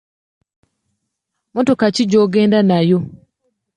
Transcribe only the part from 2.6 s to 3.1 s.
nayo?